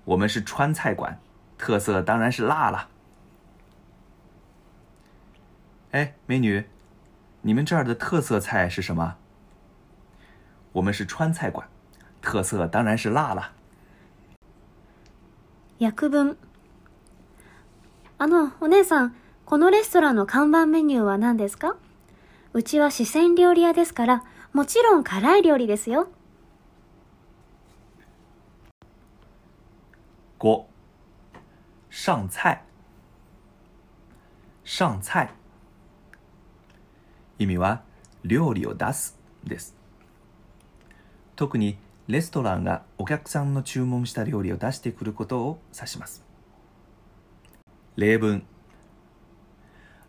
[0.04, 1.18] 我们是川菜馆，
[1.58, 2.88] 特色当然是辣了。
[5.90, 6.66] 哎，美女，
[7.42, 9.16] 你们这儿的特色菜是什么？
[10.70, 11.66] 我们是川菜馆，
[12.22, 13.54] 特色当然是辣了。
[15.80, 16.36] 訳文
[18.18, 19.16] あの、お姉さん、
[19.46, 21.74] このレストランの看板メニューは何ですか？
[22.52, 26.08] うちは四川料理屋ですから、もちろん辛い料理ですよ。
[30.38, 30.68] 五，
[31.88, 32.62] 上菜。
[34.64, 35.30] 上菜。
[37.38, 37.82] 意味は
[38.22, 39.74] 料理を出すです。
[41.36, 41.78] 特に
[42.10, 46.24] レストランがお客さんの注文した料理を出してくることを指します。
[47.94, 48.42] 例文。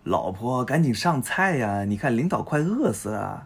[0.04, 1.86] 老婆，赶紧上菜呀！
[1.86, 3.46] 你看领导快饿死了。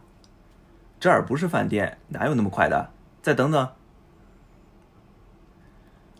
[1.01, 2.91] 这儿不是饭店，哪有那么快的？
[3.22, 3.70] 再等等。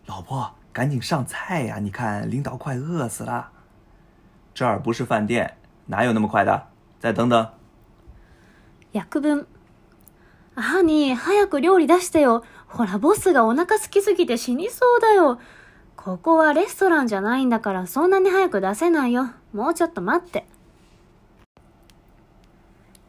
[0.05, 1.79] 老婆，赶紧上菜呀！
[1.79, 3.51] 你看领导快饿死了。
[4.53, 5.55] 这儿不是饭店，
[5.86, 6.67] 哪有那么快的？
[6.99, 7.49] 再等等。
[8.91, 9.47] 訳文
[10.56, 12.43] ハニー、早く料理出してよ。
[12.68, 15.39] ほら、ボスがお腹空きすぎて死にそうだよ。
[15.97, 19.32] ここはレストランじゃないんだから、そんなに早く出せないよ。
[19.53, 20.45] もうちょっと待って。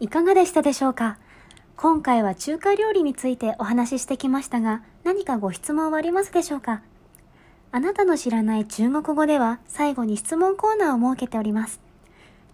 [0.01, 1.19] いかがでしたでしょうか？
[1.77, 6.83] 今回は中華料理についてお話ししてきましたが、何かご質問はありますでしょうか？
[7.71, 11.81] あなたの知らない中国語では最後に質問コーナーを設けております。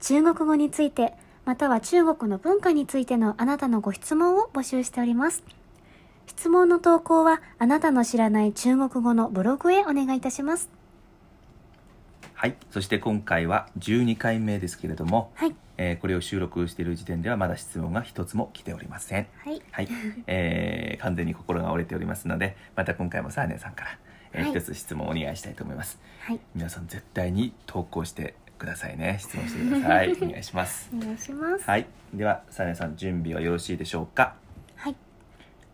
[0.01, 1.15] 中国語について、
[1.45, 5.43] または中国の文化についてのあなたのご質問を募集しております。
[6.27, 10.71] 質問の投稿はあなたの知らない中国語のブログへお願いいたします。
[12.35, 12.57] はい。
[12.71, 15.55] そして今回は12回目ですけれども、はい。
[15.79, 19.27] えーこれを収録している時点ではまだ質問が一つも来ておりません。
[19.45, 19.63] はい。
[19.73, 19.89] はい。
[20.29, 23.99] えー完全に心が折れておりますので、また今回もサーネさんから、
[24.33, 25.99] えーはい一つ質問をお願いしたいと思います。
[26.21, 26.41] はい。
[26.55, 29.17] 皆さん絶対に投稿してくださいね。
[29.19, 30.13] 質問してください。
[30.23, 30.89] お願いします。
[30.97, 31.65] お願いします。
[31.69, 31.87] はい。
[32.15, 34.37] では、サーネさん準備はよろしいでしょうか？
[34.77, 34.97] はい。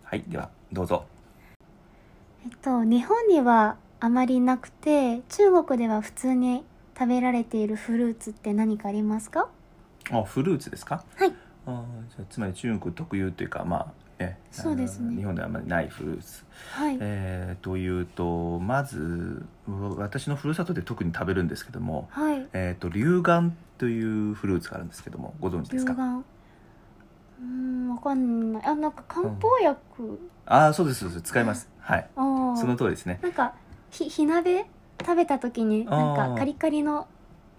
[0.05, 0.25] はい。
[0.27, 1.05] では、どうぞ。
[2.45, 6.65] えっと、日本にはあまりなくて、中国では普通に
[6.99, 9.49] 食べられているフルーツって何かありますか？
[10.11, 11.05] あ、フルーツですか？
[11.17, 11.35] はい。
[11.67, 13.87] あーじゃあつまり中国特有というかまあ
[14.19, 15.17] ねそうですね。
[15.17, 16.99] 日本ではあまりないフルーツ、はい。
[17.01, 22.47] えーというとまずう私のふるさとで特に食べるんですけども、はい。
[22.53, 25.93] えー、と龍眼というフルーツがあるんですけどもご存知ですか？
[25.93, 26.19] 龍眼。
[26.19, 28.67] うーん、わかんない。
[28.67, 30.19] あ、なんか漢方薬？
[30.47, 31.23] ああそうですそうです。
[31.23, 31.69] 使います。
[31.79, 32.09] はい。
[32.17, 33.21] その通りですね。
[33.23, 33.55] なんか
[33.91, 34.67] ひ火鍋？
[35.01, 37.07] 食べた時になんかカリカリの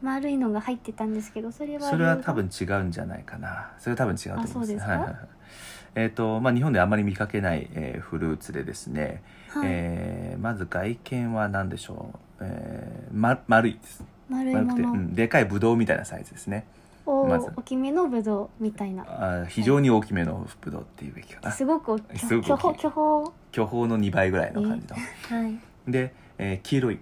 [0.01, 3.72] 丸いのが入ってたんですけどそれはそれは多分違うんじゃないかな。
[3.80, 4.51] それは多分違うと思います。
[4.51, 4.91] あそうですか？
[4.91, 5.20] はいはいはい
[5.95, 14.03] えーとまあ、日本であまり見かけない、えーフルーツでですね、はい、えーまず外見は何でしょう、えーま、丸いです。
[14.29, 16.65] 丸くて、うん、でかいブドウみたいなサイズですね。
[17.05, 17.51] おまず。
[17.55, 19.03] 大きめのぶどうみたいな。
[19.03, 21.51] あー非常に大きめのブドウっていうべきかな。
[21.51, 22.19] すごく大きい。
[22.19, 22.81] すごく大きい。
[22.81, 23.87] 巨峰巨峰。
[23.87, 25.59] の2倍ぐらいの感じの、はい。
[25.87, 26.99] で、えー黄色い、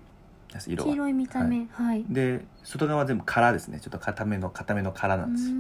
[0.58, 0.90] ます色は。
[0.90, 3.80] 黄色い見た目はい、で外側は全部殻ですね。
[3.80, 5.50] ちょっと固めの固めの殻なんです。
[5.50, 5.56] よ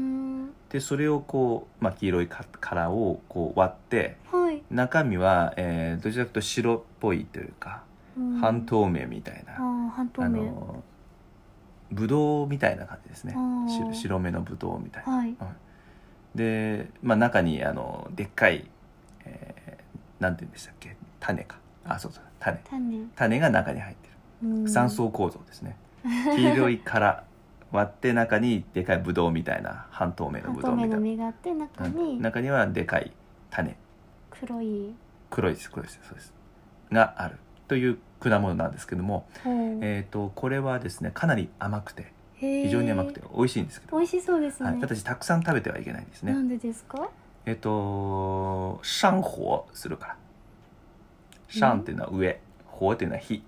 [0.70, 7.84] でそれをこう、まあ、黄色いか殻をこう割ってはい、中身は、えーどちらかというと白っぽいというか、
[8.18, 8.38] うん。
[8.40, 10.84] 半透明みたいな、あー半透あ明の
[11.90, 13.34] ぶどうみたいな感じですね。
[13.70, 15.14] 白白目のぶどうみたいな。
[15.14, 15.36] はい。
[16.36, 18.70] で、まあ、中にあのでっかい、
[19.24, 20.98] えーなんて言うんでしたっけ？
[21.22, 21.60] 種か。
[21.86, 22.60] あそうそう種。
[22.70, 23.06] 種。
[23.16, 24.14] 種が中に入ってる。
[24.14, 24.17] うん
[24.68, 25.76] 三層構造ですね、
[26.36, 27.24] 黄色い殻
[27.72, 32.22] 割って中にでかいぶどうみたいな半透明の半透明のぶどうみたいな実があって中うにん。
[32.22, 33.12] 中にはでかい
[33.50, 33.76] 種。
[34.30, 34.94] 黒い。
[35.30, 36.00] 黒いです黒いです。
[36.04, 36.34] そうです。
[36.92, 37.38] がある。
[37.68, 46.32] という果物なんですけども、えー、とこれはですねかなり甘くて非常に甘くて美味しいんですけど、美味しそうですね、はい、ただしたくさん食べてはいけないんですね。
[46.32, 47.10] なんでですか？
[47.46, 50.18] えっ、と上火するから。
[51.50, 52.40] 上っていうのは上。
[52.80, 53.44] 火っていうのは火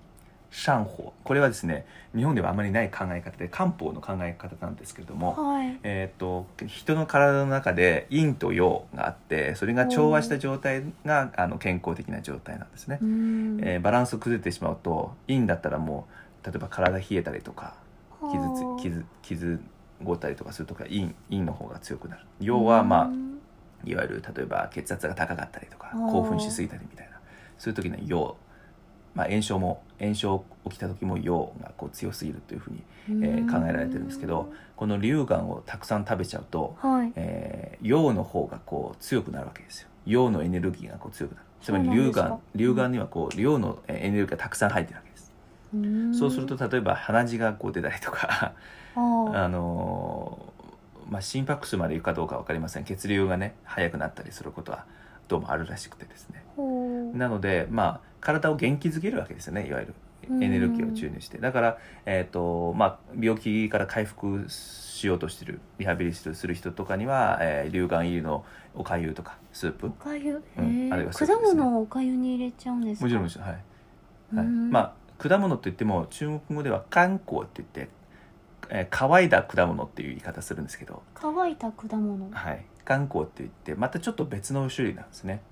[0.51, 1.85] 上火これはですね
[2.15, 5.79] 日本ではあまりない考え方で漢方の考え方なんですけれども、はい。
[5.83, 12.99] えー、と人の体の中で陰と陽があってそれが調和した状態があの健康的な状態なんですね。
[13.01, 13.59] う、ん。
[13.61, 16.07] えーバランスを崩れてしまうと陰だったらも
[16.43, 17.75] う例えば体冷えたりとか
[18.31, 18.55] 傷はあ。
[18.77, 19.61] つ傷傷
[20.01, 22.23] ごったりとかするとか陰陰の方が強くなる。
[22.39, 23.29] 陽はまあうん
[23.85, 27.19] いわゆる例えば血圧が高かったりとか興奮しすぎたりみたいな。
[27.57, 28.35] そういう時の陽、
[29.15, 37.11] まあ、炎症も炎症起きた時も陽がこう強すぎるというふうに、えー考えられてるんですけどこの龍眼をたくさん食べちゃうと、はい。
[37.15, 39.87] えー陽の方がこう強くなるわけですよ。
[40.05, 41.45] 陽のエネルギーがこう強くなる。
[41.61, 45.31] つまり龍眼龍眼にはこう陽のえーエネルギーがたくさん入ってるわけです、
[45.73, 46.13] うん。
[46.15, 48.53] そうすると例えば鼻血がこう出たりとか
[48.95, 48.99] あ
[49.47, 52.83] のーまあ、心拍数までいくかどうか分かりません。
[52.83, 54.85] 血流がね速くなったりすることは
[55.27, 56.43] どうもあるらしくてですね。
[57.15, 59.93] なので、まあ、体を元気づけるわけですよねいわゆる。
[60.29, 60.43] うん。
[60.43, 61.37] エネルギーを注入して。
[61.37, 68.45] だから、えーとまあ、病気から回復しようとしてるリハビリする人とかには、えー、龍眼入りの
[68.75, 69.87] おかゆとかスープ。
[69.87, 73.05] おかゆ、うんあるいはスープ果物をおかゆに入れちゃうんですか？
[73.05, 73.55] もちろんもちろんはい、
[74.35, 74.45] はい。
[74.45, 74.69] うん。
[74.69, 77.89] まあ果物といっても中国語では乾香って言って、
[78.69, 82.29] えー乾いた果物っていう言い方するんですけど、乾いた果物？
[82.31, 85.41] はい、乾香って言ってまたちょっと別の種類なんですね。
[85.43, 85.48] うん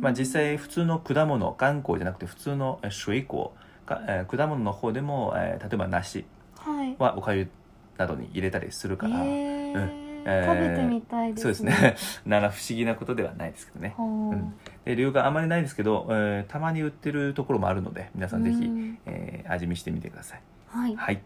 [0.00, 3.50] まあ、実際普通の果物乾香じゃなくて普通のえー水果
[3.86, 6.24] か、えー果物の方でも、えー例えば梨
[6.58, 6.96] はい。
[6.98, 7.48] はおかゆ
[7.96, 9.74] などに入れたりするから、へー。
[9.74, 9.82] うん。
[10.28, 11.96] えー食べてみたいですそうですね。
[12.26, 13.94] なら不思議なことではないですけどね。
[13.96, 14.06] ほう。
[14.32, 14.54] うん。
[14.84, 18.98] で理由があまりないですけど、えーたまに売ってるところもあるので皆さんぜひ、うん。
[19.06, 20.40] えー味見してみてください。
[20.68, 21.20] はい、はい。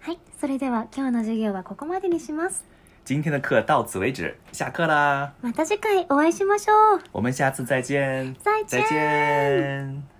[0.00, 2.64] はい、それでは今日の授業はここまでにします
[3.05, 10.14] 今天的课到此为止下课啦また次回お会いしましょう我们下次再见再见再见